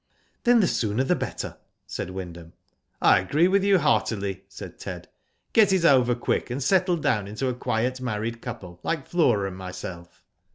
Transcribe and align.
"Then 0.45 0.61
the 0.61 0.67
sooner 0.67 1.03
the 1.03 1.15
better," 1.15 1.57
said 1.85 2.09
Wyndham." 2.09 2.53
I 3.03 3.19
agree 3.19 3.47
with 3.47 3.63
you, 3.63 3.77
heartily," 3.77 4.43
said 4.47 4.79
Ted." 4.79 5.07
Get 5.53 5.71
it 5.71 5.85
over 5.85 6.15
quick, 6.15 6.49
and 6.49 6.63
settle 6.63 6.97
down 6.97 7.27
into 7.27 7.49
a 7.49 7.53
quiet 7.53 8.01
married 8.01 8.41
couple, 8.41 8.79
like 8.81 9.05
Flora 9.05 9.49
and 9.49 9.57
myself." 9.57 10.23